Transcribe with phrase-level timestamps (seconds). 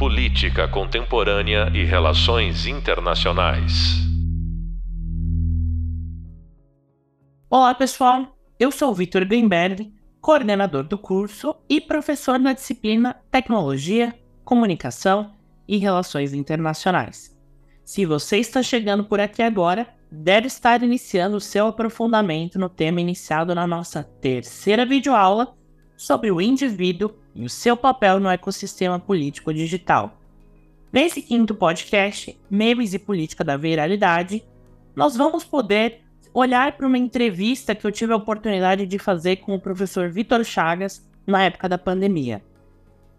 [0.00, 3.98] Política Contemporânea e Relações Internacionais.
[7.50, 8.34] Olá, pessoal.
[8.58, 15.34] Eu sou Vitor Greenberg, coordenador do curso e professor na disciplina Tecnologia, Comunicação
[15.68, 17.38] e Relações Internacionais.
[17.84, 23.02] Se você está chegando por aqui agora, deve estar iniciando o seu aprofundamento no tema
[23.02, 25.59] iniciado na nossa terceira videoaula
[26.00, 30.18] sobre o indivíduo e o seu papel no ecossistema político digital.
[30.90, 34.42] Nesse quinto podcast, Memes e Política da Viralidade,
[34.96, 36.00] nós vamos poder
[36.32, 40.42] olhar para uma entrevista que eu tive a oportunidade de fazer com o professor Vitor
[40.42, 42.42] Chagas na época da pandemia.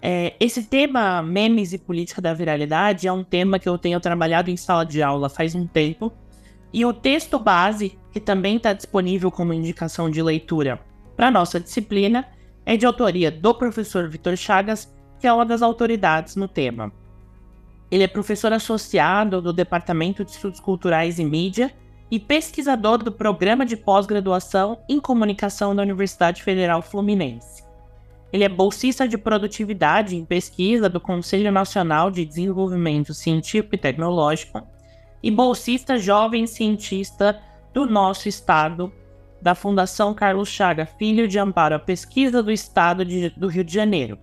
[0.01, 4.49] É, esse tema, memes e política da viralidade, é um tema que eu tenho trabalhado
[4.49, 6.11] em sala de aula faz um tempo.
[6.73, 10.79] E o texto base, que também está disponível como indicação de leitura
[11.15, 12.27] para nossa disciplina,
[12.65, 16.91] é de autoria do professor Vitor Chagas, que é uma das autoridades no tema.
[17.89, 21.73] Ele é professor associado do Departamento de Estudos Culturais e Mídia
[22.09, 27.63] e pesquisador do Programa de Pós-Graduação em Comunicação da Universidade Federal Fluminense.
[28.31, 34.65] Ele é bolsista de produtividade em pesquisa do Conselho Nacional de Desenvolvimento Científico e Tecnológico
[35.21, 37.41] e bolsista jovem cientista
[37.73, 38.91] do nosso estado,
[39.41, 43.73] da Fundação Carlos Chaga Filho de Amparo à Pesquisa do Estado de, do Rio de
[43.73, 44.19] Janeiro.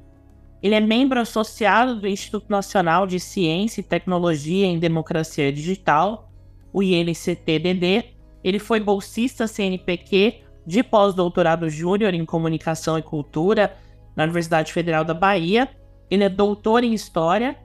[0.63, 6.31] Ele é membro associado do Instituto Nacional de Ciência e Tecnologia em Democracia Digital,
[6.73, 8.05] o INCTDD.
[8.43, 13.77] Ele foi bolsista CNPq de pós-doutorado júnior em Comunicação e Cultura
[14.17, 15.69] na Universidade Federal da Bahia.
[16.11, 17.57] Ele é doutor em História,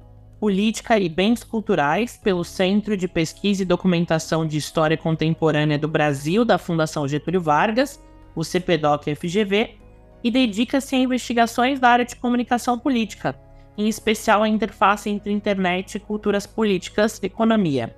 [0.43, 6.43] Política e Bens Culturais pelo Centro de Pesquisa e Documentação de História Contemporânea do Brasil
[6.43, 8.03] da Fundação Getúlio Vargas,
[8.35, 9.77] o CPDOC-FGV,
[10.21, 13.39] e dedica-se a investigações da área de comunicação política,
[13.77, 17.95] em especial a interface entre internet e culturas políticas, economia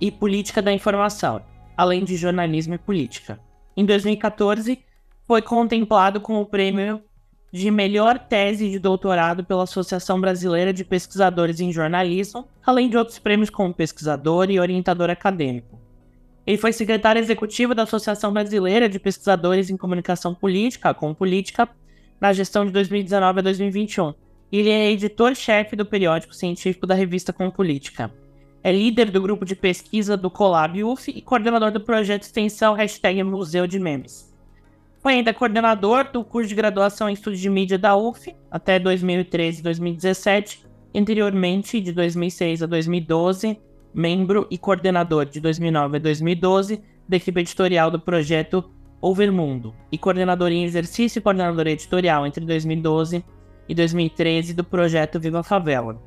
[0.00, 1.40] e política da informação,
[1.76, 3.38] além de jornalismo e política.
[3.76, 4.82] Em 2014,
[5.24, 7.00] foi contemplado com o prêmio
[7.56, 13.18] de melhor tese de doutorado pela Associação Brasileira de Pesquisadores em Jornalismo, além de outros
[13.18, 15.80] prêmios como pesquisador e orientador acadêmico.
[16.46, 21.68] Ele foi secretário executivo da Associação Brasileira de Pesquisadores em Comunicação Política, com Política,
[22.20, 24.12] na gestão de 2019 a 2021.
[24.52, 28.12] Ele é editor-chefe do periódico científico da revista Com Política.
[28.62, 32.76] É líder do grupo de pesquisa do Colab UF e coordenador do projeto extensão
[33.24, 34.35] Museu de Memes.
[35.06, 39.60] Foi ainda coordenador do curso de graduação em Estudos de Mídia da UF até 2013
[39.60, 43.56] e 2017, anteriormente de 2006 a 2012,
[43.94, 48.68] membro e coordenador de 2009 a 2012 da equipe editorial do projeto
[49.00, 53.24] Overmundo e coordenador em exercício e coordenador editorial entre 2012
[53.68, 56.02] e 2013 do projeto Viva Favela.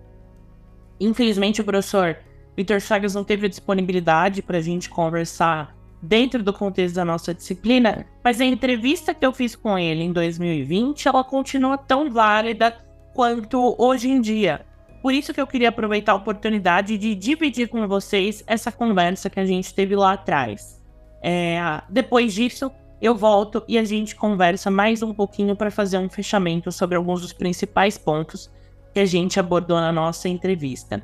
[1.00, 2.18] Infelizmente, o professor
[2.54, 8.06] Vitor Chagas não teve disponibilidade para a gente conversar dentro do contexto da nossa disciplina,
[8.24, 12.78] mas a entrevista que eu fiz com ele em 2020, ela continua tão válida
[13.14, 14.66] quanto hoje em dia.
[15.02, 19.40] Por isso que eu queria aproveitar a oportunidade de dividir com vocês essa conversa que
[19.40, 20.82] a gente teve lá atrás.
[21.22, 22.72] É, depois disso,
[23.02, 27.22] eu volto e a gente conversa mais um pouquinho para fazer um fechamento sobre alguns
[27.22, 28.52] dos principais pontos
[28.94, 31.02] que a gente abordou na nossa entrevista.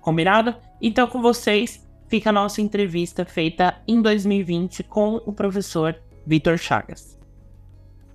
[0.00, 0.54] Combinado?
[0.80, 5.96] Então, com vocês, fica a nossa entrevista feita em 2020 com o professor
[6.26, 7.18] Vitor Chagas.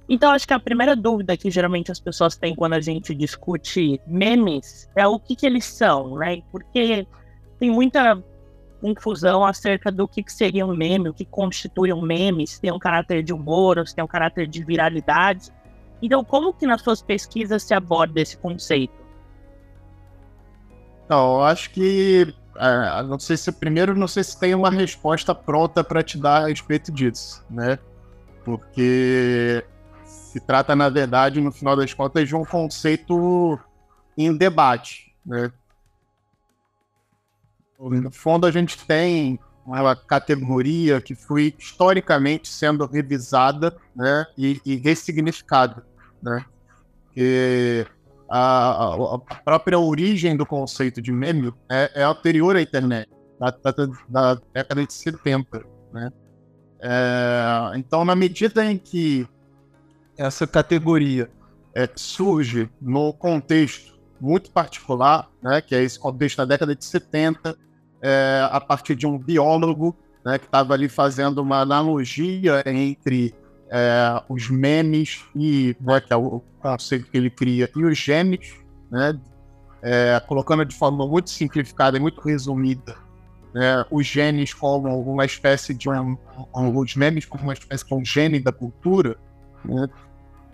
[0.09, 4.01] Então, acho que a primeira dúvida que geralmente as pessoas têm quando a gente discute
[4.05, 6.41] memes é o que, que eles são, né?
[6.51, 7.07] Porque
[7.57, 8.21] tem muita
[8.81, 12.71] confusão acerca do que, que seria um meme, o que constitui um meme, se tem
[12.71, 15.49] um caráter de humor ou se tem um caráter de viralidade.
[16.01, 19.01] Então, como que nas suas pesquisas se aborda esse conceito?
[21.07, 25.33] Não, eu acho que é, não sei se primeiro não sei se tem uma resposta
[25.33, 27.79] pronta para te dar a respeito disso, né?
[28.43, 29.65] Porque
[30.05, 33.59] se trata na verdade, no final das contas, de um conceito
[34.17, 35.51] em debate, né?
[37.79, 44.75] No fundo, a gente tem uma categoria que foi historicamente sendo revisada, né, e, e
[44.75, 45.85] ressignificada,
[46.21, 46.45] né?
[47.13, 47.85] Que
[48.35, 53.07] a, a, própria origem do conceito de meme é, é anterior à internet,
[53.39, 55.63] da, da, da, década de 70,
[55.93, 56.11] né?
[56.81, 59.27] É, então, na medida em que
[60.17, 61.29] essa categoria
[61.75, 67.55] é, surge no contexto muito particular, né, que é esse contexto da década de 70,
[68.01, 69.95] é, a partir de um biólogo
[70.25, 73.35] né, que estava ali fazendo uma analogia entre
[73.73, 77.67] é, os memes e né, que é o conceito que ele cria.
[77.75, 78.53] E os genes,
[78.91, 79.19] né,
[79.81, 82.95] é, colocando de forma muito simplificada e muito resumida,
[83.51, 86.15] né, os genes como uma espécie de um,
[86.53, 89.17] os memes como uma espécie de um gene da cultura,
[89.65, 89.89] né,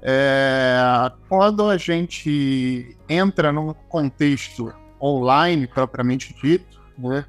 [0.02, 7.26] é, quando a gente entra num contexto online propriamente dito, né,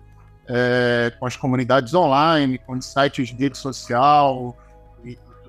[0.49, 4.57] é, com as comunidades online, com sites de rede social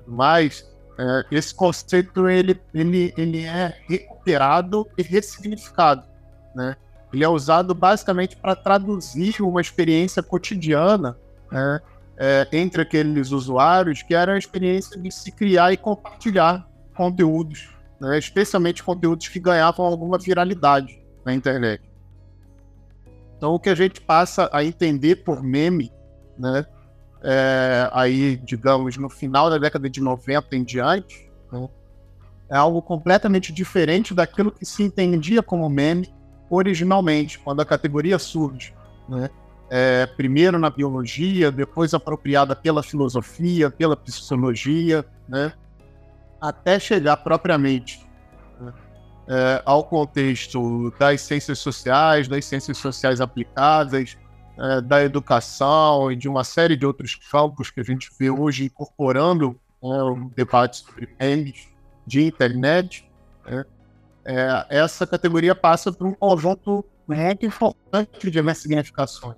[0.04, 0.68] tudo mais,
[0.98, 6.06] é, esse conceito ele, ele, ele é recuperado e ressignificado,
[6.54, 6.76] né?
[7.12, 11.16] Ele é usado basicamente para traduzir uma experiência cotidiana
[11.50, 11.80] né,
[12.16, 16.66] é, entre aqueles usuários, que era a experiência de se criar e compartilhar
[16.96, 17.68] conteúdos,
[18.00, 21.82] né, especialmente conteúdos que ganhavam alguma viralidade na internet.
[23.36, 25.92] Então, o que a gente passa a entender por meme,
[26.38, 26.64] né,
[27.22, 31.68] é, aí, digamos, no final da década de 90 em diante, né,
[32.50, 36.12] é algo completamente diferente daquilo que se entendia como meme
[36.50, 38.74] originalmente, quando a categoria surge,
[39.08, 39.30] né?
[39.70, 45.54] É, primeiro na biologia, depois apropriada pela filosofia, pela psicologia, né?
[46.42, 48.04] até chegar propriamente
[48.60, 48.72] né?
[49.28, 54.18] é, ao contexto das ciências sociais, das ciências sociais aplicadas,
[54.58, 58.64] é, da educação e de uma série de outros campos que a gente vê hoje
[58.64, 61.68] incorporando né, um debate sobre memes
[62.06, 63.08] de internet.
[63.44, 63.64] Né?
[64.24, 69.36] é, essa categoria passa por um conjunto muito importante de significações.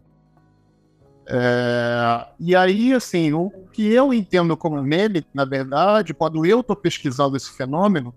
[1.27, 6.77] É, e aí, assim, o que eu entendo como meme, na verdade, quando eu estou
[6.77, 8.15] pesquisando esse fenômeno,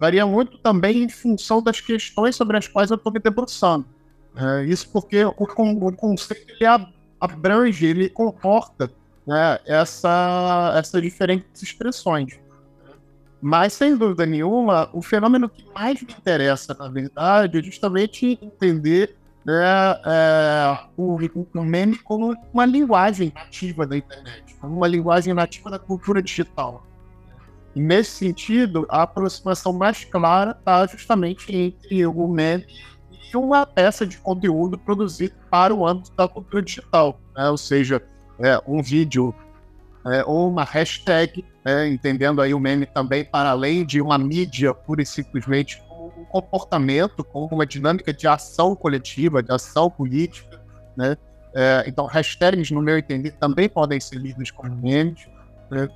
[0.00, 3.86] varia muito também em função das questões sobre as quais eu estou me debruçando.
[4.36, 6.88] É, isso porque o, o conceito ele
[7.20, 8.90] abrange, ele comporta
[9.26, 12.38] né, essa, essas diferentes expressões.
[13.40, 19.16] Mas, sem dúvida nenhuma, o fenômeno que mais me interessa, na verdade, é justamente entender
[19.44, 19.52] né,
[20.06, 21.18] é, o,
[21.54, 26.86] o meme como uma linguagem nativa da internet, como uma linguagem nativa da cultura digital.
[27.74, 32.64] E, nesse sentido, a aproximação mais clara está justamente entre o meme
[33.36, 37.48] uma peça de conteúdo produzido para o âmbito da cultura digital, né?
[37.48, 38.02] ou seja,
[38.38, 39.34] é, um vídeo
[40.06, 44.74] é, ou uma hashtag né, entendendo aí o meme também para além de uma mídia
[44.74, 50.60] pura e simplesmente um comportamento, como uma dinâmica de ação coletiva, de ação política,
[50.96, 51.16] né?
[51.56, 55.26] É, então, hashtags, no meu entender, também podem ser lidos como memes,
[55.70, 55.88] né?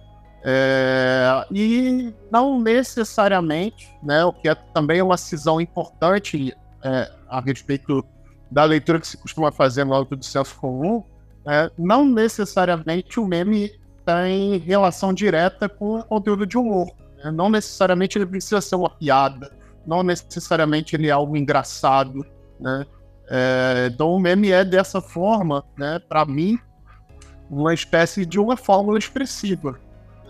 [0.44, 8.04] É, e não necessariamente, né, o que é também uma cisão importante é, a respeito
[8.50, 11.04] da leitura que se costuma fazer no âmbito do senso comum,
[11.46, 13.70] é, não necessariamente o meme
[14.04, 16.88] tem relação direta com o conteúdo de humor.
[17.22, 17.30] Né?
[17.30, 19.52] Não necessariamente ele precisa ser uma piada,
[19.86, 22.24] não necessariamente ele é algo engraçado,
[22.60, 22.86] né?
[23.30, 25.98] É, então o meme é dessa forma, né?
[25.98, 26.58] Para mim,
[27.50, 29.78] uma espécie de uma fórmula expressiva.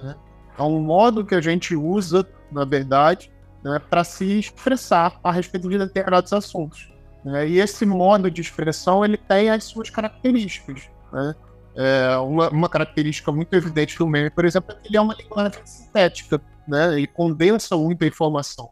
[0.02, 0.16] Né?
[0.58, 3.30] É um modo que a gente usa, na verdade,
[3.62, 6.93] né, para se expressar a respeito de determinados assuntos.
[7.25, 7.49] Né?
[7.49, 10.88] E esse modo de expressão ele tem as suas características.
[11.12, 11.34] Né?
[11.76, 15.14] É, uma, uma, característica muito evidente do meme, por exemplo, é que ele é uma
[15.14, 16.99] linguagem sintética, né?
[16.99, 18.70] Ele condensa muita informação.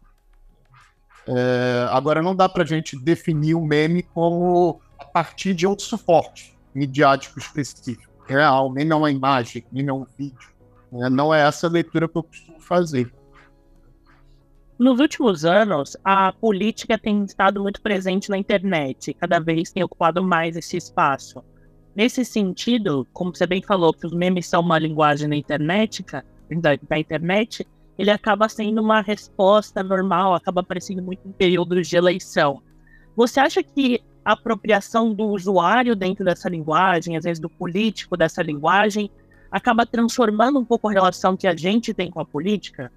[1.28, 5.78] É, agora, não dá para a gente definir o meme como a partir de um
[5.78, 8.12] suporte midiático específico.
[8.28, 10.50] É, o meme é uma imagem, o é um vídeo.
[10.90, 11.08] Né?
[11.08, 13.12] Não é essa a leitura que eu costumo fazer.
[14.78, 20.22] Nos últimos anos, a política tem estado muito presente na internet, cada vez tem ocupado
[20.22, 21.42] mais esse espaço.
[21.94, 26.04] Nesse sentido, como você bem falou, que os memes são uma linguagem da internet,
[26.60, 27.66] da, da internet,
[27.98, 32.62] ele acaba sendo uma resposta normal, acaba aparecendo muito em períodos de eleição.
[33.16, 38.42] Você acha que a apropriação do usuário dentro dessa linguagem, às vezes do político dessa
[38.42, 39.10] linguagem,
[39.50, 42.92] acaba transformando um pouco a relação que a gente tem com a política?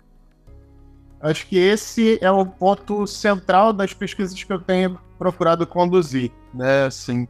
[1.21, 6.85] Acho que esse é o ponto central das pesquisas que eu tenho procurado conduzir, né?
[6.85, 7.27] Assim,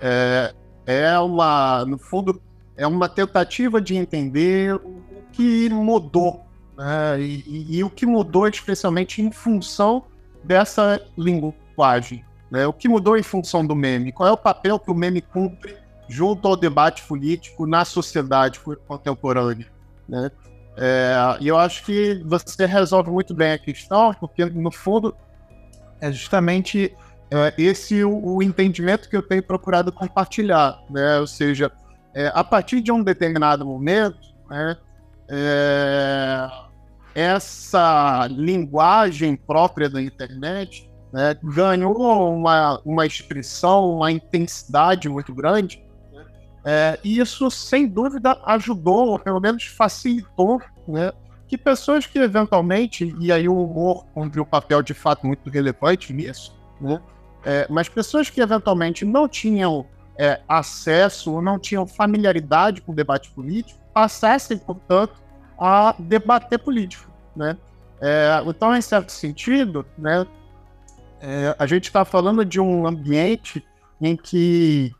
[0.00, 0.52] é,
[0.84, 2.42] é uma, no fundo,
[2.76, 5.02] é uma tentativa de entender o
[5.32, 6.44] que mudou,
[6.76, 7.20] né?
[7.20, 10.04] e, e, e, o que mudou especialmente em função
[10.42, 12.24] dessa linguagem.
[12.50, 12.66] Né?
[12.66, 14.10] O que mudou em função do meme?
[14.10, 15.76] Qual é o papel que o meme cumpre
[16.08, 19.66] junto ao debate político na sociedade contemporânea?
[20.08, 20.30] Né?
[20.80, 25.14] É, e eu acho que você resolve muito bem a questão, porque no fundo
[26.00, 26.96] é justamente
[27.30, 31.18] é esse o, o, entendimento que eu tenho procurado compartilhar, né?
[31.18, 31.70] Ou seja,
[32.14, 34.18] é, a partir de um determinado momento,
[34.48, 34.76] né,
[35.28, 36.48] é,
[37.14, 45.84] essa linguagem própria da internet, né, ganhou uma, uma expressão, uma intensidade muito grande,
[46.64, 51.12] é, e isso, sem dúvida, ajudou, ou pelo menos facilitou, né,
[51.46, 56.12] que pessoas que eventualmente, e aí o humor cumpriu um papel de fato muito relevante
[56.12, 57.00] nisso, né,
[57.44, 59.86] é, mas pessoas que eventualmente não tinham
[60.18, 65.14] é, acesso ou não tinham familiaridade com o debate político passassem, portanto,
[65.58, 67.56] a debater político, né?
[68.00, 70.26] É, então, em certo sentido, né,
[71.20, 73.64] é, a gente está falando de um ambiente
[74.00, 74.92] em que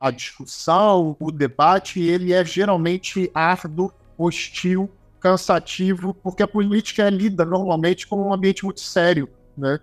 [0.00, 4.90] a discussão, o debate, ele é geralmente árduo, hostil,
[5.20, 9.78] cansativo, porque a política é lida normalmente como um ambiente muito sério, né,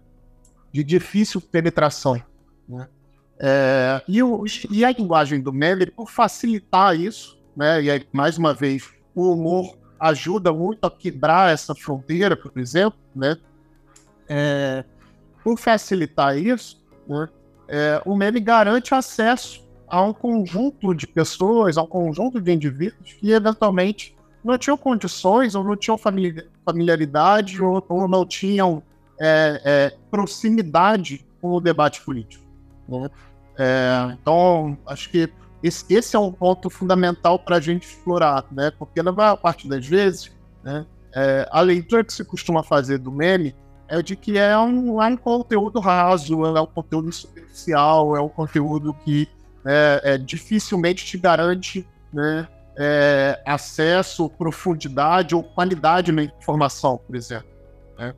[0.74, 2.20] de difícil penetração.
[2.68, 2.88] Né?
[3.40, 8.40] É, e, o, e, a linguagem do meme, por facilitar isso, né, e aí, mais
[8.40, 13.38] uma vez, o humor ajuda muito a quebrar essa fronteira, por exemplo, né,
[14.28, 14.84] é,
[15.44, 17.30] por facilitar isso, né,
[17.68, 23.14] é, o meme garante acesso a um conjunto de pessoas, a um conjunto de indivíduos
[23.14, 25.98] que eventualmente não tinham condições ou não tinham
[26.66, 28.84] familiaridade ou, ou não tinham
[29.20, 32.44] é, é, proximidade com o debate político.
[32.88, 33.10] Né?
[33.58, 35.30] É, então, acho que
[35.64, 38.72] esse, esse, é um ponto fundamental para a gente explorar, né?
[38.78, 40.32] porque na maior parte das vezes,
[40.64, 43.56] né, é, a leitura que se costuma fazer do meme
[43.88, 48.30] é de que é um, é um conteúdo raso, é um conteúdo superficial, é um
[48.30, 49.28] conteúdo que
[49.64, 52.48] né, é, dificilmente te garante né,
[52.78, 57.50] é, acesso, profundidade ou qualidade na informação, por exemplo.
[57.98, 58.14] Né?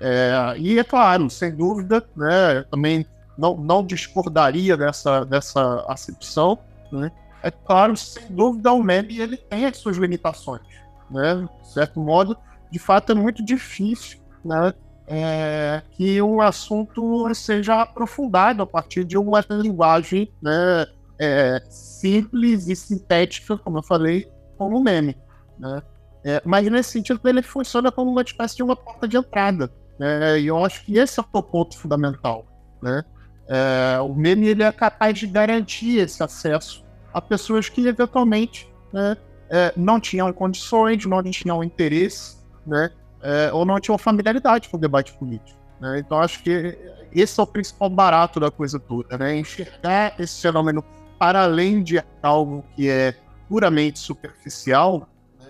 [0.00, 6.58] É, e é claro, sem dúvida, né, também não, não discordaria dessa, dessa acepção.
[6.90, 7.12] Né?
[7.42, 10.62] É claro, sem dúvida, o meme ele tem as suas limitações.
[11.10, 11.48] Né?
[11.62, 12.36] De certo modo,
[12.70, 14.72] de fato, é muito difícil né,
[15.08, 20.86] é, que um assunto seja aprofundado a partir de uma linguagem né,
[21.18, 25.16] é, simples e sintética, como eu falei, como o meme.
[25.58, 25.82] Né?
[26.24, 29.72] É, mas nesse sentido ele funciona como uma espécie de uma porta de entrada.
[29.98, 30.40] Né?
[30.40, 32.46] E eu acho que esse é o ponto fundamental.
[32.82, 33.02] Né?
[33.48, 39.16] É, o meme ele é capaz de garantir esse acesso a pessoas que eventualmente né,
[39.48, 42.36] é, não tinham condições, não tinham interesse,
[42.66, 42.90] né,
[43.22, 45.58] é, ou não tinham familiaridade com o debate político.
[45.80, 46.00] Né?
[46.00, 46.78] Então, acho que
[47.12, 49.36] esse é o principal barato da coisa toda, né?
[49.36, 50.84] enxergar esse fenômeno
[51.18, 53.14] para além de algo que é
[53.48, 55.08] puramente superficial,
[55.40, 55.46] né,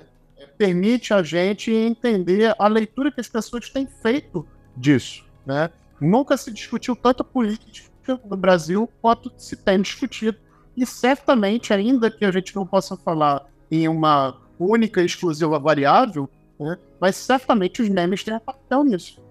[0.57, 4.47] permite a gente entender a leitura que as pessoas têm feito
[4.77, 5.27] disso.
[5.45, 5.71] Né?
[6.01, 10.39] Nunca se discutiu tanta política no Brasil quanto se tem discutido.
[10.77, 16.31] E certamente, ainda que a gente não possa falar em uma única e exclusiva variável,
[16.59, 19.23] né, mas certamente os memes têm um papel nisso.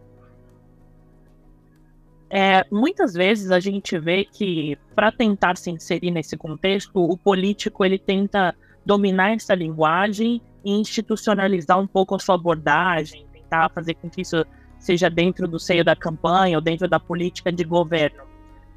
[2.29, 7.86] É, muitas vezes a gente vê que para tentar se inserir nesse contexto, o político
[7.86, 8.53] ele tenta
[8.86, 14.46] dominar essa linguagem e institucionalizar um pouco a sua abordagem, tentar fazer com que isso
[14.77, 18.24] seja dentro do seio da campanha ou dentro da política de governo.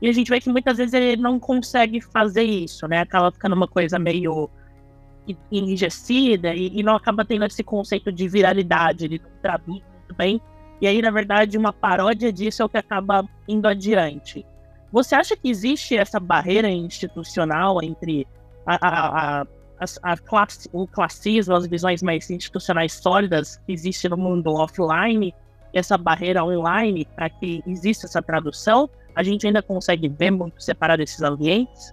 [0.01, 3.01] E a gente vê que muitas vezes ele não consegue fazer isso, né?
[3.01, 4.49] Acaba ficando uma coisa meio
[5.51, 10.41] enrijecida e, e não acaba tendo esse conceito de viralidade, ele não traduz muito bem
[10.81, 14.47] e aí, na verdade, uma paródia disso é o que acaba indo adiante.
[14.91, 18.27] Você acha que existe essa barreira institucional entre
[18.67, 24.17] a, a, a, a classe, o classismo, as visões mais institucionais sólidas que existe no
[24.17, 25.35] mundo offline,
[25.73, 28.89] essa barreira online para que exista essa tradução?
[29.15, 31.93] A gente ainda consegue ver muito separado esses ambientes?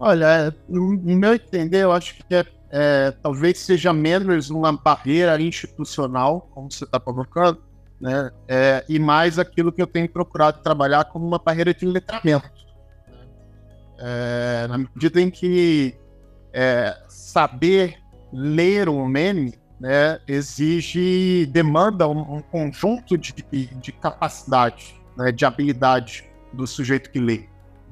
[0.00, 6.48] Olha, no meu entender, eu acho que é é, talvez seja menos uma barreira institucional,
[6.54, 7.60] como você está colocando,
[8.00, 8.30] né?
[8.46, 12.48] É, e mais aquilo que eu tenho procurado trabalhar como uma barreira de letramento.
[13.98, 15.94] É, na medida em que
[16.52, 17.98] é, saber
[18.32, 26.24] ler um meme né, exige, demanda um, um conjunto de, de capacidades, né, de habilidades
[26.52, 27.48] do sujeito que lê.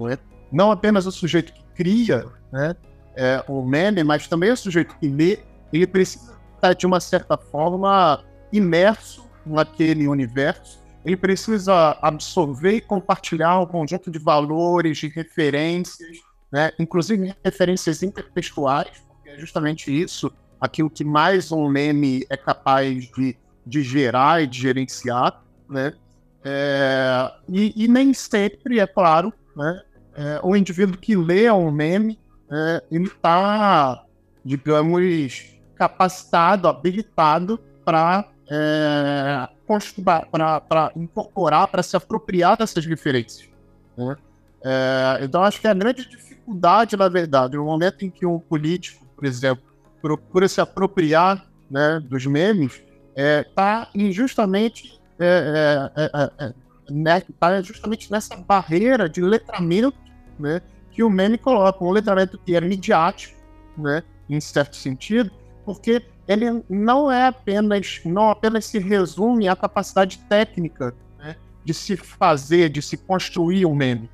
[0.08, 0.16] É?
[0.52, 2.74] não apenas o sujeito que cria, né,
[3.14, 5.38] é, o meme, mas também o sujeito que lê,
[5.72, 10.82] ele precisa estar, de uma certa forma, imerso naquele universo.
[11.04, 16.18] Ele precisa absorver e compartilhar um conjunto de valores, de referências,
[16.50, 16.72] né?
[16.80, 23.36] inclusive referências intertextuais, porque é justamente isso, aquilo que mais um meme é capaz de,
[23.64, 25.42] de gerar e de gerenciar.
[25.68, 25.92] Né?
[26.44, 29.82] É, e, e, nem sempre, é claro, né?
[30.18, 32.18] É, o indivíduo que lê um meme
[32.50, 34.04] é, ele está,
[34.44, 39.48] digamos, capacitado, habilitado para é,
[40.68, 43.48] para incorporar, para se apropriar dessas referências.
[43.96, 44.16] Né?
[44.64, 49.06] É, então, acho que a grande dificuldade, na verdade, no momento em que um político,
[49.14, 49.62] por exemplo,
[50.00, 52.82] procura se apropriar né, dos memes,
[53.14, 56.54] está é, justamente, é, é, é,
[56.90, 60.07] né, tá justamente nessa barreira de letramento
[60.38, 63.36] né, que o meme coloca, um letramento que é midiático,
[63.76, 65.30] né, em certo sentido,
[65.64, 71.96] porque ele não é apenas, não apenas se resume à capacidade técnica né, de se
[71.96, 74.10] fazer, de se construir um meme.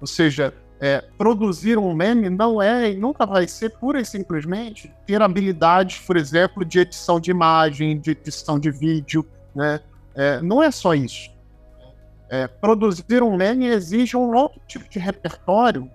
[0.00, 4.92] Ou seja, é, produzir um meme não é e nunca vai ser pura e simplesmente
[5.06, 9.80] ter habilidades, por exemplo, de edição de imagem, de edição de vídeo, né?
[10.14, 11.33] É, não é só isso.
[12.34, 15.88] É, produzir um meme exige um outro tipo de repertório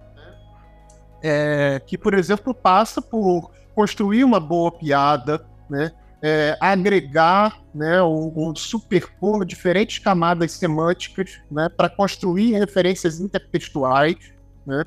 [1.21, 5.91] é, que, por exemplo, passa por construir uma boa piada, né?
[6.21, 14.17] É, agregar né, ou, ou, superpor diferentes camadas semânticas né, para construir referências intertextuais
[14.65, 14.83] né?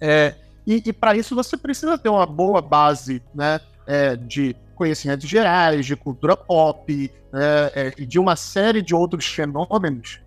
[0.00, 0.34] É,
[0.66, 5.86] e, e para isso você precisa ter uma boa base né, é, de conhecimentos gerais,
[5.86, 10.20] de cultura pop, né, é, de uma série de outros fenômenos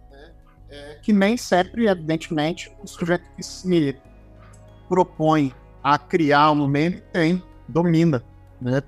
[1.02, 3.98] que nem sempre, evidentemente, o sujeito que se
[4.88, 5.54] propõe
[5.84, 8.24] a criar um meme tem, domina.
[8.62, 8.82] Né?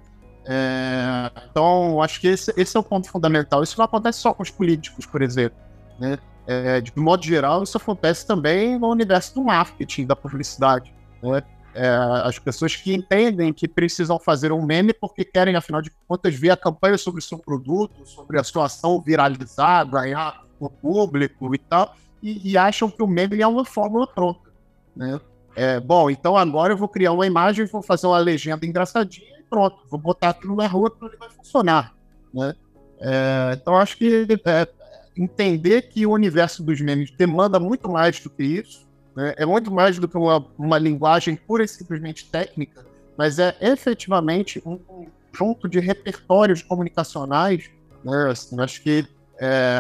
[0.46, 3.64] É, então, acho que esse, esse, é o ponto fundamental.
[3.64, 5.58] Isso não acontece só com os políticos, por exemplo.
[6.00, 6.18] Né?
[6.48, 10.94] É, de modo geral, isso acontece também no universo do marketing, da publicidade.
[11.22, 11.44] Né?
[11.74, 11.90] É,
[12.24, 16.52] as pessoas que entendem que precisam fazer um meme porque querem, afinal de contas, ver
[16.52, 21.58] a campanha sobre o seu produto, sobre a sua ação viralizar, ganhar o público e
[21.58, 24.50] tal, e, e acham que o meme é uma fórmula pronta.
[24.96, 25.20] Né?
[25.56, 29.44] É, bom, então agora eu vou criar uma imagem, vou fazer uma legenda engraçadinha e
[29.44, 31.94] pronto, vou botar aquilo na rua para ele vai funcionar.
[32.34, 32.54] Né?
[33.00, 34.68] É, então acho que é,
[35.16, 39.34] entender que o universo dos memes demanda muito mais do que isso, né?
[39.38, 42.86] é muito mais do que uma, uma linguagem pura e simplesmente técnica,
[43.18, 47.70] mas é efetivamente um conjunto de repertórios comunicacionais.
[48.04, 48.30] Né?
[48.30, 49.08] Assim, acho que
[49.40, 49.80] é,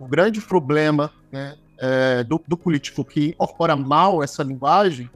[0.00, 5.10] o, grande problema né, é, do, do, político que incorpora mal essa linguagem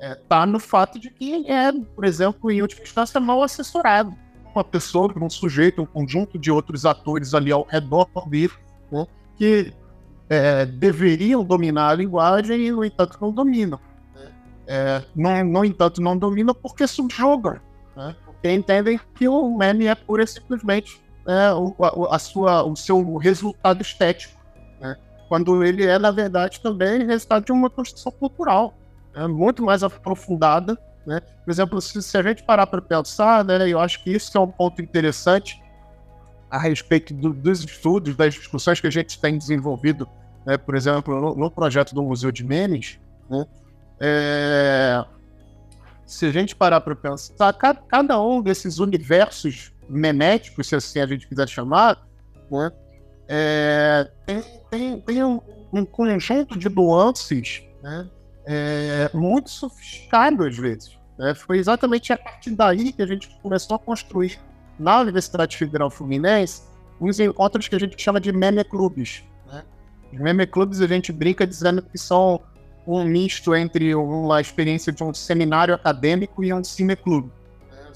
[0.00, 4.12] está né, é, no fato de que é, por exemplo, em última instância, mal assessorado.
[4.54, 8.52] Uma pessoa, um sujeito, um conjunto de outros atores ali ao redor dele
[8.90, 9.72] né, que
[10.28, 13.78] é, deveriam dominar a linguagem e, no entanto, não dominam.
[14.14, 14.32] Né?
[14.66, 17.60] É, não, no entanto, não dominam porque subjugam,
[17.94, 18.16] né?
[18.24, 22.76] porque entendem que o meme é pura e simplesmente é, o, a, a, sua, o
[22.76, 24.40] seu resultado estético,
[24.80, 24.96] né?
[25.28, 28.74] quando ele é, na verdade, também resultado de uma construção cultural
[29.14, 29.26] né?
[29.26, 30.78] muito mais aprofundada.
[31.06, 31.20] Né?
[31.44, 34.40] Por exemplo, se, se a gente parar para pensar, né, eu acho que isso é
[34.40, 35.62] um ponto interessante,
[36.50, 40.08] a respeito do, dos estudos, das discussões que a gente tem desenvolvido,
[40.44, 43.46] né, por exemplo, no, no, projeto do Museu de Menes, né,
[44.00, 45.04] é,
[46.04, 51.06] se a gente parar para pensar, cada, cada, um desses universos meméticos, se assim a
[51.06, 52.06] gente quiser chamar,
[52.50, 52.72] né,
[53.28, 55.40] é, tem, tem, tem um,
[55.72, 58.08] um, conjunto de nuances né,
[58.46, 60.98] é, muito sofisticado às vezes.
[61.18, 61.34] Né?
[61.34, 64.38] Foi exatamente a partir daí que a gente começou a construir
[64.78, 66.62] na Universidade Federal Fluminense
[67.00, 69.24] uns encontros que a gente chama de meme clubes.
[69.46, 69.64] Né?
[70.12, 72.40] Os meme clubes a gente brinca dizendo que são
[72.86, 77.32] um misto entre uma experiência de um seminário acadêmico e um cineclube.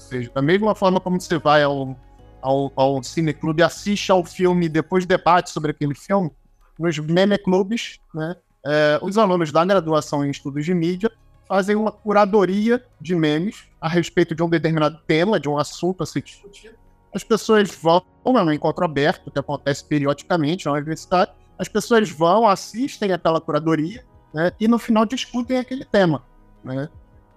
[0.09, 1.95] Seja, da mesma forma como você vai ao,
[2.41, 6.31] ao, ao cineclube assiste ao filme e depois debate sobre aquele filme,
[6.77, 8.35] nos meme clubes, né,
[8.65, 11.11] é, os alunos da graduação em estudos de mídia
[11.47, 16.05] fazem uma curadoria de memes a respeito de um determinado tema, de um assunto a
[16.05, 16.75] ser discutido.
[17.13, 22.47] As pessoas vão, é um encontro aberto, que acontece periodicamente na universidade, as pessoas vão,
[22.47, 26.23] assistem aquela curadoria né, e no final discutem aquele tema.
[26.63, 26.89] Né?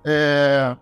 [0.05, 0.77] É...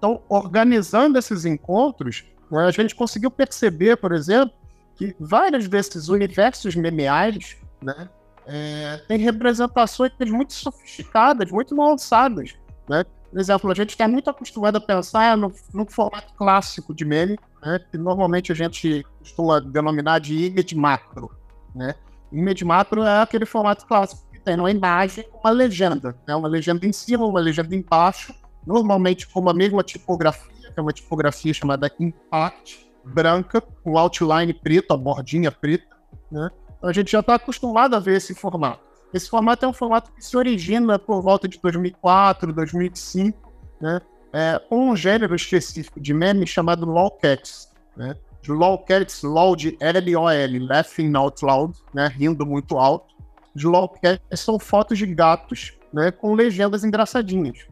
[0.00, 4.54] Então, organizando esses encontros, né, a gente conseguiu perceber, por exemplo,
[4.96, 8.08] que vários desses universos memeais né,
[8.46, 12.54] é, tem representações muito sofisticadas, muito mal alçadas.
[12.88, 13.04] Né?
[13.30, 17.38] Por exemplo, a gente está muito acostumado a pensar no, no formato clássico de meme,
[17.62, 17.78] né?
[17.90, 21.30] que normalmente a gente costuma denominar de image macro.
[21.74, 21.94] Né?
[22.32, 26.34] Image macro é aquele formato clássico que tem uma imagem com uma legenda, né?
[26.34, 28.34] uma legenda em cima, uma legenda embaixo,
[28.66, 34.92] normalmente com a mesma tipografia, que é uma tipografia chamada Impact, branca, com outline preto,
[34.92, 35.96] a bordinha preta,
[36.30, 36.50] né?
[36.82, 38.80] A gente já está acostumado a ver esse formato.
[39.12, 44.00] Esse formato é um formato que se origina por volta de 2004, 2005, né?
[44.32, 48.14] É, um gênero específico de meme chamado lolcats, né?
[48.42, 53.14] de lolcats, lol de L-O-L, laughing out loud, né, rindo muito alto.
[53.54, 57.66] De lolcats são fotos de gatos, né, com legendas engraçadinhas.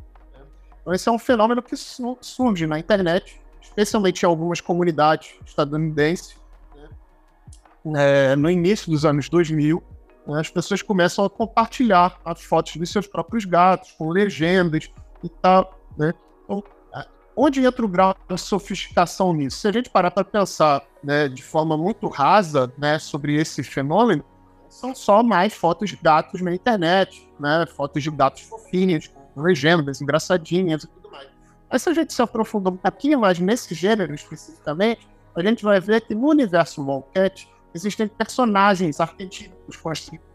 [0.88, 6.35] Então esse é um fenômeno que surge na internet, especialmente em algumas comunidades estadunidenses.
[7.85, 9.83] Né, é, no início dos anos 2000,
[10.27, 14.90] né, as pessoas começam a compartilhar as fotos dos seus próprios gatos, com legendas
[15.22, 15.79] e tal.
[15.94, 16.14] Né?
[16.44, 16.64] Então,
[17.37, 19.59] onde entra o grau de sofisticação nisso?
[19.59, 24.24] Se a gente parar para pensar né, de forma muito rasa né, sobre esse fenômeno,
[24.70, 27.66] são só mais fotos de gatos na internet, né?
[27.74, 31.29] Fotos de gatos fofinhos, legendas, engraçadinhas e tudo mais.
[31.70, 35.81] Mas se a gente se aprofundar um pouquinho mais nesse gênero especificamente, a gente vai
[35.81, 39.79] ver que no universo Lolcat existem personagens arquetípicos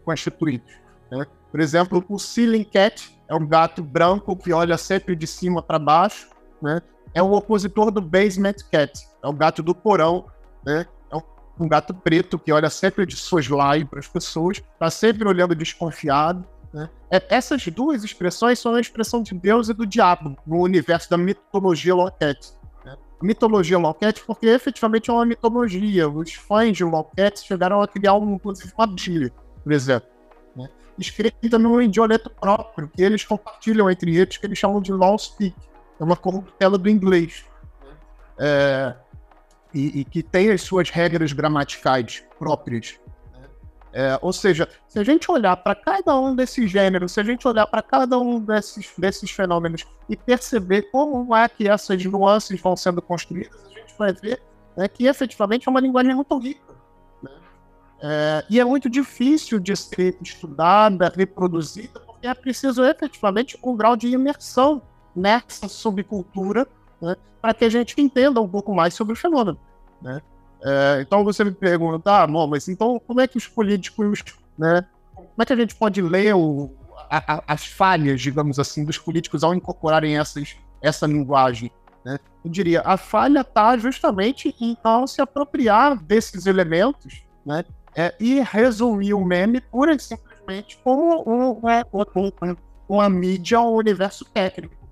[0.04, 0.72] constituídos.
[1.10, 1.26] Né?
[1.50, 5.78] Por exemplo, o Ceiling Cat é um gato branco que olha sempre de cima para
[5.78, 6.28] baixo,
[6.60, 6.80] né?
[7.12, 10.26] é o opositor do Basement Cat, é o gato do porão,
[10.64, 10.86] né?
[11.12, 11.16] é
[11.60, 16.44] um gato preto que olha sempre de soslaio para as pessoas, está sempre olhando desconfiado.
[16.74, 16.90] Né?
[17.08, 21.16] É, essas duas expressões são a expressão de Deus e do diabo no universo da
[21.16, 22.52] mitologia Loquete.
[22.84, 22.96] Né?
[23.22, 26.08] Mitologia Loquete, porque efetivamente é uma mitologia.
[26.08, 29.32] Os fãs de Loquete chegaram a criar um, inclusive uma Bíblia,
[29.62, 30.08] por exemplo.
[30.56, 30.68] Né?
[30.98, 35.54] Escrita num idioleto próprio, que eles compartilham entre eles, que eles chamam de Law Speak
[36.00, 37.44] é uma corruptela do inglês.
[38.36, 38.94] É,
[39.72, 42.98] e, e, que tem as suas regras gramaticais próprias.
[43.96, 47.46] É, ou seja, se a gente olhar para cada um desses gêneros, se a gente
[47.46, 52.76] olhar para cada um desses, desses fenômenos e perceber como é que essas nuances vão
[52.76, 54.42] sendo construídas, a gente vai ver
[54.76, 56.74] né, que efetivamente é uma linguagem muito rica.
[57.22, 57.30] Né?
[58.02, 63.94] É, e é muito difícil de ser estudada, reproduzida, porque é preciso efetivamente um grau
[63.94, 64.82] de imersão
[65.14, 66.66] nessa subcultura,
[67.00, 69.56] né, para que a gente entenda um pouco mais sobre o fenômeno.
[70.02, 70.20] Né?
[70.64, 74.24] É, então você me pergunta, ah, bom, mas então como é que os políticos,
[74.56, 76.70] né, como é que a gente pode ler o,
[77.10, 81.70] a, a, as falhas, digamos assim, dos políticos ao incorporarem essas, essa linguagem?
[82.02, 82.18] Né?
[82.42, 87.62] Eu diria, a falha está justamente em não se apropriar desses elementos né,
[87.94, 91.60] é, e resumir o meme pura e simplesmente como um,
[91.92, 92.56] um,
[92.88, 94.83] uma mídia, um universo técnico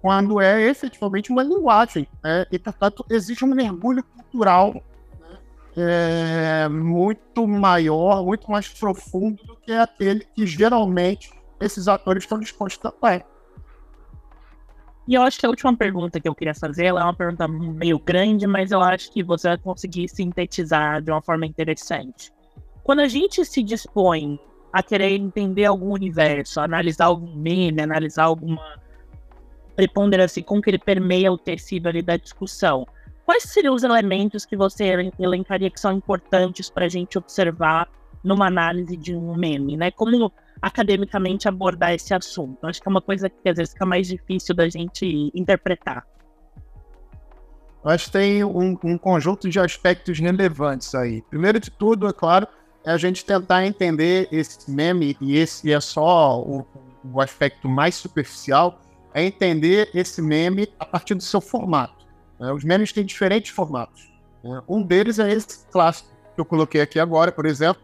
[0.00, 2.06] quando é efetivamente uma linguagem.
[2.22, 2.46] Né?
[2.50, 5.38] E, portanto, existe um mergulho cultural né?
[6.64, 12.84] é, muito maior, muito mais profundo do que aquele que geralmente esses atores estão dispostos
[12.84, 13.24] a ter.
[15.06, 17.98] E eu acho que a última pergunta que eu queria fazer é uma pergunta meio
[17.98, 22.30] grande, mas eu acho que você vai conseguir sintetizar de uma forma interessante.
[22.84, 24.38] Quando a gente se dispõe
[24.70, 28.60] a querer entender algum universo, analisar algum meme, analisar alguma
[29.78, 32.84] preponderância com que ele permeia o tecido ali da discussão.
[33.24, 37.88] Quais seriam os elementos que você elencaria que são importantes para a gente observar
[38.24, 39.92] numa análise de um meme, né?
[39.92, 42.66] Como academicamente abordar esse assunto?
[42.66, 46.04] Acho que é uma coisa que às vezes fica mais difícil da gente interpretar.
[47.84, 51.22] Acho que tem um, um conjunto de aspectos relevantes aí.
[51.30, 52.48] Primeiro de tudo, é claro,
[52.84, 56.66] é a gente tentar entender esse meme, e esse é só o,
[57.04, 58.80] o aspecto mais superficial,
[59.14, 62.06] é entender esse meme a partir do seu formato.
[62.38, 62.52] Né?
[62.52, 64.10] Os memes têm diferentes formatos.
[64.42, 64.62] Né?
[64.68, 67.82] Um deles é esse clássico que eu coloquei aqui agora, por exemplo,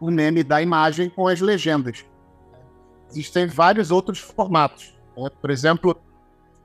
[0.00, 2.04] o meme da imagem com as legendas.
[3.10, 4.94] Existem vários outros formatos.
[5.16, 5.28] Né?
[5.40, 5.96] Por exemplo,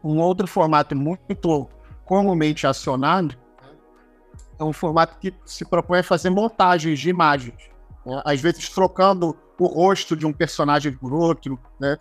[0.04, 1.68] um outro formato muito
[2.06, 3.36] comumente acionado
[4.58, 7.70] é um formato que se propõe a fazer montagens de imagens.
[8.06, 8.22] Né?
[8.24, 11.98] Às vezes trocando o rosto de um personagem por outro, né?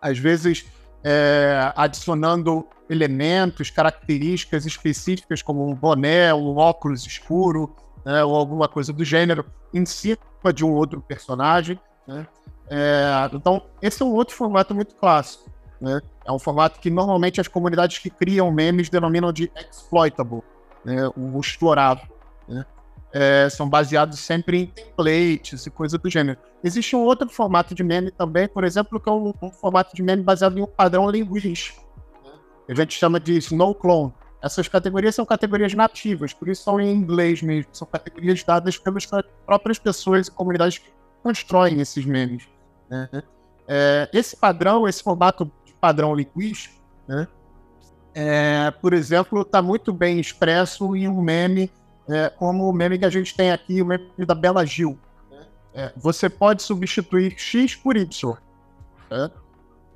[0.00, 0.66] Às vezes
[1.04, 8.92] é, adicionando elementos, características específicas, como um boné, um óculos escuro, né, ou alguma coisa
[8.92, 10.18] do gênero, em cima
[10.54, 11.78] de um outro personagem.
[12.06, 12.26] Né?
[12.70, 15.50] É, então, esse é um outro formato muito clássico.
[15.80, 16.00] Né?
[16.24, 20.42] É um formato que normalmente as comunidades que criam memes denominam de exploitable,
[20.84, 21.08] né?
[21.16, 22.06] o explorável.
[22.48, 22.64] Né?
[23.12, 26.38] É, são baseados sempre em templates e coisa do gênero.
[26.62, 30.02] Existe um outro formato de meme também, por exemplo, que é um, um formato de
[30.02, 31.86] meme baseado em um padrão linguístico.
[32.68, 34.12] A gente chama de snow clone.
[34.42, 37.70] Essas categorias são categorias nativas, por isso são em inglês mesmo.
[37.74, 39.06] São categorias dadas pelas
[39.44, 40.92] próprias pessoas e comunidades que
[41.22, 42.46] constroem esses memes.
[42.88, 43.08] Né?
[43.66, 46.74] É, esse padrão, esse formato de padrão linguístico,
[47.06, 47.26] né?
[48.14, 51.70] é, por exemplo, está muito bem expresso em um meme
[52.08, 54.98] é, como o meme que a gente tem aqui, o meme da Bela Gil.
[55.74, 58.36] É, você pode substituir X por Y.
[59.10, 59.30] Né?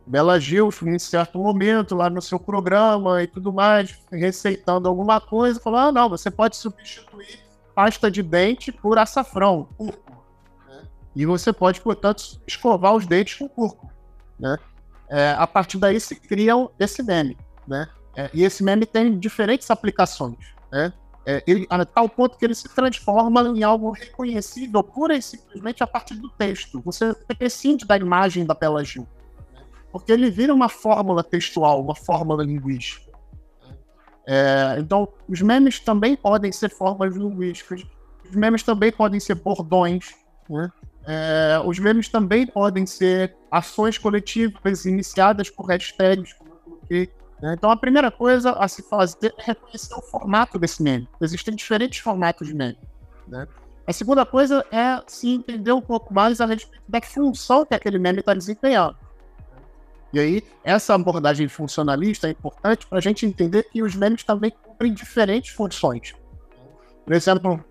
[0.07, 5.61] Bela Gil, em certo momento, lá no seu programa e tudo mais, receitando alguma coisa,
[5.61, 7.41] falou: ah, não, você pode substituir
[7.75, 10.19] pasta de dente por açafrão, cúrcuma.
[10.69, 10.83] Né?
[11.17, 13.93] E você pode, portanto, escovar os dentes com cúrcuma.
[14.39, 14.59] Né?
[15.09, 17.37] É, a partir daí se cria esse meme.
[17.67, 17.89] Né?
[18.15, 20.55] É, e esse meme tem diferentes aplicações.
[20.71, 20.93] Né?
[21.25, 25.83] É, ele, a tal ponto que ele se transforma em algo reconhecível pura e simplesmente
[25.83, 26.81] a partir do texto.
[26.85, 29.07] Você prescinde da imagem da Bela Gil.
[29.55, 29.63] Né?
[29.93, 33.13] Porque ele vira uma fórmula textual, uma fórmula linguística.
[34.27, 37.85] É, então, os memes também podem ser formas linguísticas.
[38.29, 40.15] Os memes também podem ser bordões.
[40.49, 40.71] Né?
[41.07, 47.13] É, os memes também podem ser ações coletivas iniciadas por hashtags, como eu coloquei?
[47.43, 51.09] Então, a primeira coisa a se fazer é reconhecer o formato desse meme.
[51.21, 52.79] Existem diferentes formatos de meme.
[53.27, 53.49] Né?
[53.87, 57.99] A segunda coisa é se entender um pouco mais a respeito da função que aquele
[57.99, 58.97] meme está desempenhando.
[60.13, 64.53] E aí, essa abordagem funcionalista é importante para a gente entender que os memes também
[64.63, 66.15] cumprem diferentes funções.
[67.05, 67.65] Por exemplo,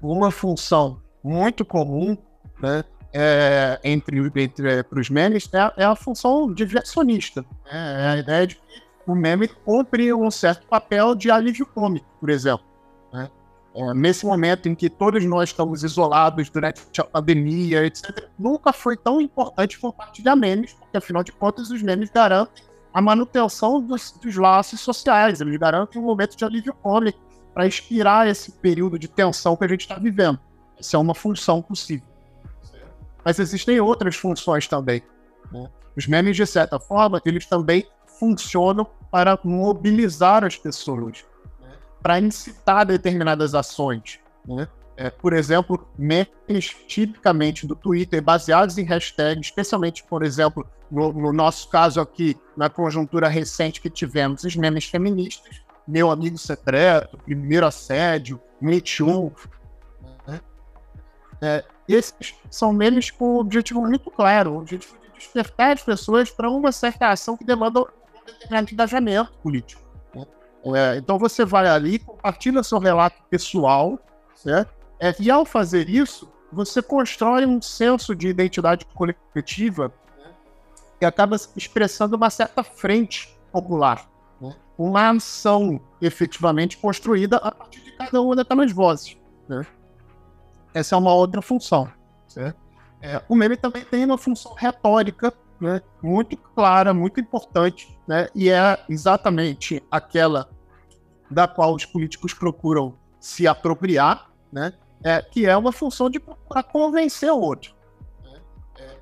[0.00, 2.16] uma função muito comum
[2.60, 7.44] né, é, entre, entre para os memes é, é, a função diversionista.
[7.66, 12.06] É, é a ideia de que o meme cumpre um certo papel de alívio cômico,
[12.20, 12.66] por exemplo.
[13.12, 13.30] Né?
[13.74, 18.96] É, nesse momento em que todos nós estamos isolados durante a pandemia, etc., nunca foi
[18.96, 22.64] tão importante compartilhar memes, porque afinal de contas os memes garantem
[22.94, 27.18] a manutenção dos, dos laços sociais, eles garantem um momento de alívio cômico
[27.52, 30.38] para inspirar esse período de tensão que a gente está vivendo.
[30.78, 32.06] Essa é uma função possível.
[33.24, 35.02] Mas existem outras funções também.
[35.50, 35.68] Né?
[35.96, 37.84] Os memes, de certa forma, eles também
[38.18, 41.24] funcionam para mobilizar as pessoas,
[41.60, 41.72] né?
[42.02, 44.18] para incitar determinadas ações.
[44.46, 44.68] Né?
[44.96, 51.32] É, por exemplo, memes tipicamente do Twitter baseados em hashtags, especialmente, por exemplo, no, no,
[51.32, 57.66] nosso caso aqui, na conjuntura recente que tivemos, os memes feministas, meu amigo secreto, primeiro
[57.66, 59.32] assédio, Me Too.
[60.26, 60.40] Né?
[61.42, 66.30] É, esses são memes com um objetivo muito claro, o objetivo de despertar as pessoas
[66.30, 67.84] para uma certa ação que demanda
[68.26, 69.82] determinado engajamento político.
[70.14, 70.26] Né?
[70.76, 73.98] É, então você vai ali, compartilha seu relato pessoal,
[74.34, 74.72] certo?
[75.00, 78.86] É, e ao fazer isso, você constrói um senso de identidade
[79.32, 80.30] coletiva né?
[80.98, 84.08] que acaba expressando uma certa frente popular.
[84.40, 84.54] Né?
[84.78, 89.16] Uma ação efetivamente construída a partir de cada uma daquelas vozes.
[89.48, 89.66] Né?
[90.72, 91.90] Essa é uma outra função.
[93.00, 98.50] É, o meme também tem uma função retórica né, muito clara, muito importante, né, e
[98.50, 100.48] é exatamente aquela
[101.30, 106.62] da qual os políticos procuram se apropriar, né, é, que é uma função de procurar
[106.64, 107.74] convencer o outro.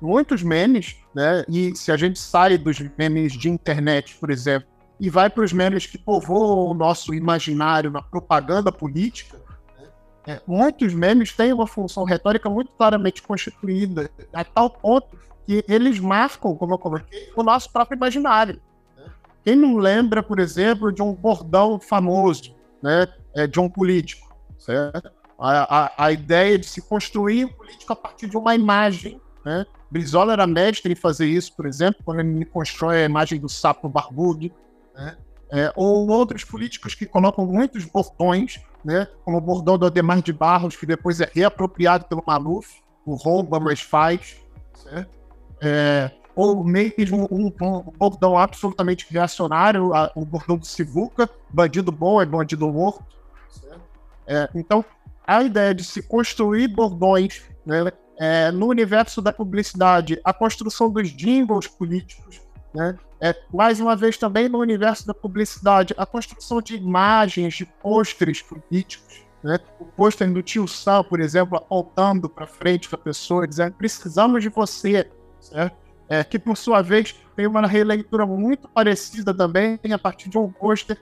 [0.01, 4.67] Muitos memes, né, e se a gente sai dos memes de internet, por exemplo,
[4.99, 9.39] e vai para os memes que povoam o nosso imaginário na propaganda política,
[9.77, 9.89] né,
[10.27, 15.99] é, muitos memes têm uma função retórica muito claramente constituída, a tal ponto que eles
[15.99, 18.61] marcam, como eu coloquei, o nosso próprio imaginário.
[19.43, 25.11] Quem não lembra, por exemplo, de um bordão famoso, né, é, de um político, certo?
[25.37, 29.65] A, a, a, ideia de se construir um político a partir de uma imagem, né?
[29.91, 33.89] Brizola era mestre em fazer isso, por exemplo, quando ele constrói a imagem do sapo
[33.89, 34.49] barbudo,
[34.95, 35.17] né?
[35.51, 39.07] É, ou outros políticos que colocam muitos bordões, né?
[39.25, 43.59] Como o bordão do Ademar de Barros, que depois é reapropriado pelo Maluf, o rouba,
[43.59, 44.37] mas faz,
[44.75, 45.22] certo?
[45.61, 52.25] É, ou mesmo um, um, bordão absolutamente reacionário, o bordão do Sivuca, bandido bom é
[52.25, 53.05] bandido morto.
[54.25, 54.83] É, então,
[55.25, 61.09] a ideia de se construir bordões né, é, no universo da publicidade, a construção dos
[61.09, 62.41] jingles políticos,
[62.73, 67.65] né, é, mais uma vez também no universo da publicidade, a construção de imagens, de
[67.65, 73.03] pôsteres políticos, né, o pôster do tio Sam, por exemplo, apontando para frente para a
[73.03, 75.09] pessoa, dizendo: precisamos de você,
[75.43, 75.75] certo?
[76.09, 80.51] É, que por sua vez tem uma releitura muito parecida também a partir de um
[80.51, 80.99] pôster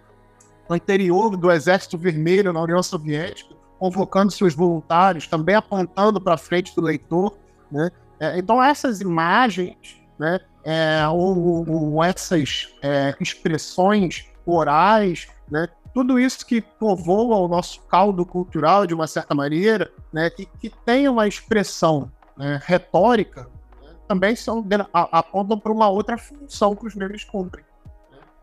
[0.69, 6.73] no interior do Exército Vermelho na União Soviética, convocando seus voluntários, também apontando para frente
[6.75, 7.37] do leitor.
[7.71, 7.89] Né?
[8.19, 16.45] É, então essas imagens, né, é, ou, ou essas é, expressões orais, né, tudo isso
[16.45, 21.27] que povoa o nosso caldo cultural de uma certa maneira, né, que, que tem uma
[21.27, 23.49] expressão né, retórica,
[24.11, 27.63] também são, apontam para uma outra função que os memes cumprem.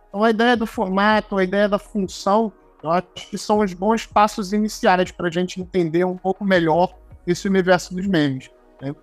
[0.09, 2.51] Então, a ideia do formato, a ideia da função,
[2.83, 6.97] eu acho que são os bons passos iniciais para a gente entender um pouco melhor
[7.27, 8.51] esse universo dos memes.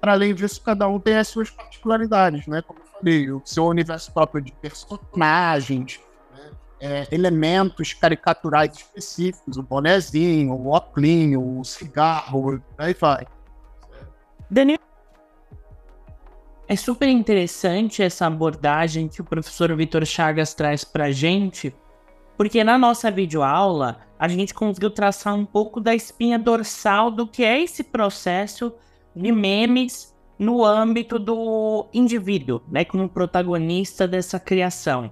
[0.02, 2.64] Para além disso, cada um tem as suas particularidades, né?
[2.64, 6.00] Como eu próprio, seu universo próprio de personagens,
[6.34, 6.52] né?
[6.80, 13.28] é, elementos caricaturais específicos, o bonezinho, o óculos, o cigarro, aí vai.
[14.50, 14.80] Daniel,
[16.68, 21.74] é super interessante essa abordagem que o professor Vitor Chagas traz para gente,
[22.36, 27.44] porque na nossa videoaula a gente conseguiu traçar um pouco da espinha dorsal do que
[27.44, 28.74] é esse processo
[29.16, 35.12] de memes no âmbito do indivíduo, né, como protagonista dessa criação.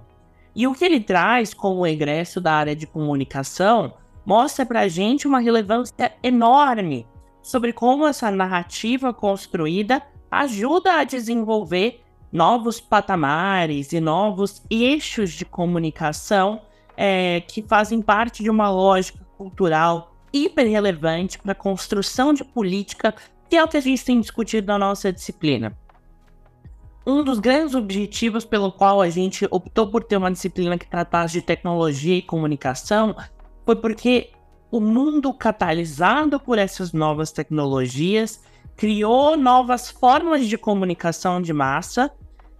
[0.56, 3.94] E o que ele traz como egresso da área de comunicação
[4.26, 7.06] mostra para a gente uma relevância enorme
[7.42, 10.02] sobre como essa narrativa construída
[10.40, 16.62] ajuda a desenvolver novos patamares e novos eixos de comunicação
[16.96, 23.14] é, que fazem parte de uma lógica cultural hiper relevante para a construção de política,
[23.48, 25.76] que é o que a gente tem discutido na nossa disciplina.
[27.06, 31.34] Um dos grandes objetivos pelo qual a gente optou por ter uma disciplina que tratasse
[31.34, 33.14] de tecnologia e comunicação
[33.64, 34.30] foi porque
[34.70, 38.42] o mundo catalisado por essas novas tecnologias
[38.76, 42.10] criou novas formas de comunicação de massa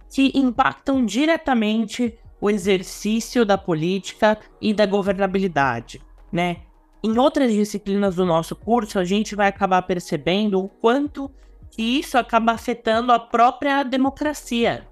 [0.09, 6.01] que impactam diretamente o exercício da política e da governabilidade,
[6.31, 6.57] né?
[7.03, 11.29] Em outras disciplinas do nosso curso, a gente vai acabar percebendo o quanto
[11.69, 14.87] que isso acaba afetando a própria democracia,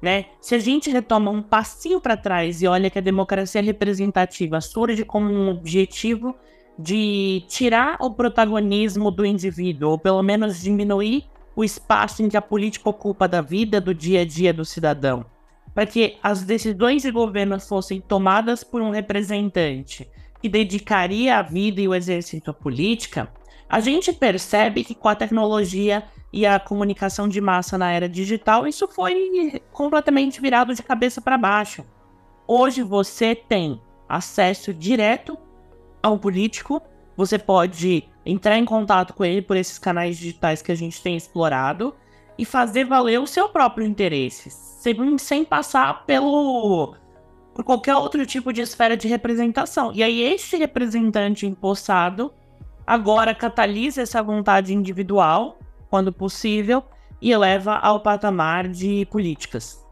[0.00, 0.26] né?
[0.40, 5.04] Se a gente retoma um passinho para trás e olha que a democracia representativa surge
[5.04, 6.34] como um objetivo
[6.82, 12.42] de tirar o protagonismo do indivíduo, ou pelo menos diminuir o espaço em que a
[12.42, 15.24] política ocupa da vida do dia a dia do cidadão,
[15.74, 20.08] para que as decisões de governo fossem tomadas por um representante
[20.40, 23.30] que dedicaria a vida e o exercício à política,
[23.68, 28.66] a gente percebe que com a tecnologia e a comunicação de massa na era digital,
[28.66, 31.84] isso foi completamente virado de cabeça para baixo.
[32.48, 35.38] Hoje você tem acesso direto
[36.02, 36.82] ao político,
[37.16, 41.16] você pode entrar em contato com ele por esses canais digitais que a gente tem
[41.16, 41.94] explorado
[42.38, 46.94] e fazer valer o seu próprio interesse, sem, sem passar pelo
[47.54, 49.92] por qualquer outro tipo de esfera de representação.
[49.92, 52.32] E aí esse representante empossado
[52.86, 55.58] agora catalisa essa vontade individual,
[55.90, 56.82] quando possível,
[57.20, 59.84] e eleva ao patamar de políticas.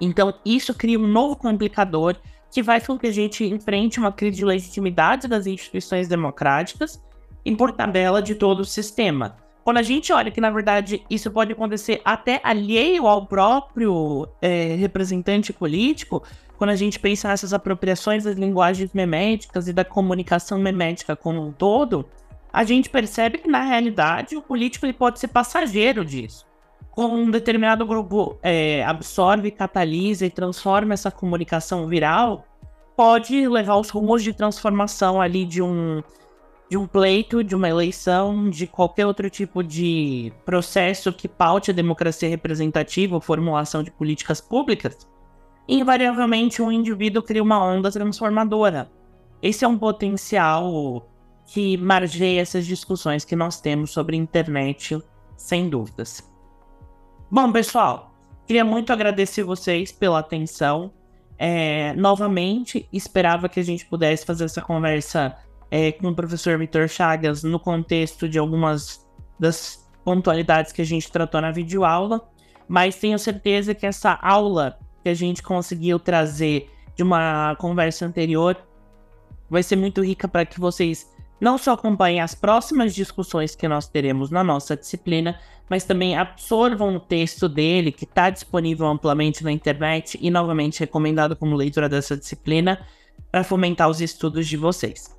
[0.00, 2.16] Então isso cria um novo complicador
[2.54, 7.02] que vai com que a gente enfrente uma crise de legitimidade das instituições democráticas
[7.44, 9.36] e, por tabela, de todo o sistema.
[9.64, 14.76] Quando a gente olha que, na verdade, isso pode acontecer até alheio ao próprio é,
[14.76, 16.22] representante político,
[16.56, 21.50] quando a gente pensa nessas apropriações das linguagens meméticas e da comunicação memética como um
[21.50, 22.08] todo,
[22.52, 26.46] a gente percebe que, na realidade, o político ele pode ser passageiro disso
[26.94, 32.44] como um determinado grupo é, absorve, catalisa e transforma essa comunicação viral,
[32.96, 36.04] pode levar os rumos de transformação ali de um,
[36.70, 41.74] de um pleito, de uma eleição, de qualquer outro tipo de processo que paute a
[41.74, 44.96] democracia representativa ou formulação de políticas públicas.
[45.66, 48.88] Invariavelmente, um indivíduo cria uma onda transformadora.
[49.42, 51.10] Esse é um potencial
[51.44, 54.96] que margeia essas discussões que nós temos sobre internet,
[55.36, 56.32] sem dúvidas.
[57.30, 58.14] Bom, pessoal,
[58.46, 60.92] queria muito agradecer vocês pela atenção.
[61.38, 65.36] É, novamente, esperava que a gente pudesse fazer essa conversa
[65.70, 69.04] é, com o professor Vitor Chagas no contexto de algumas
[69.38, 72.28] das pontualidades que a gente tratou na videoaula,
[72.68, 78.56] mas tenho certeza que essa aula que a gente conseguiu trazer de uma conversa anterior
[79.50, 83.88] vai ser muito rica para que vocês não só acompanhem as próximas discussões que nós
[83.88, 89.52] teremos na nossa disciplina, mas também absorvam o texto dele, que está disponível amplamente na
[89.52, 92.84] internet e novamente recomendado como leitura dessa disciplina,
[93.30, 95.14] para fomentar os estudos de vocês.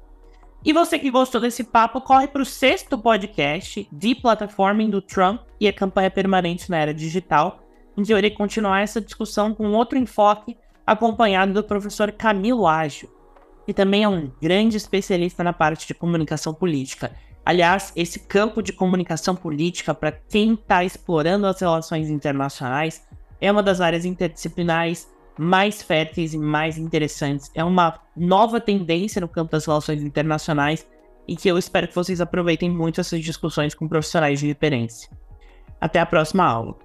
[0.63, 5.41] E você que gostou desse papo, corre para o sexto podcast de Platforming do Trump
[5.59, 7.59] e a campanha permanente na era digital,
[7.95, 13.09] onde eu irei continuar essa discussão com outro enfoque, acompanhado do professor Camilo Ágio,
[13.65, 17.11] que também é um grande especialista na parte de comunicação política
[17.45, 23.05] Aliás, esse campo de comunicação política, para quem está explorando as relações internacionais,
[23.39, 25.07] é uma das áreas interdisciplinares
[25.37, 27.51] mais férteis e mais interessantes.
[27.53, 30.87] É uma nova tendência no campo das relações internacionais
[31.27, 35.07] e que eu espero que vocês aproveitem muito essas discussões com profissionais de referência.
[35.79, 36.84] Até a próxima aula.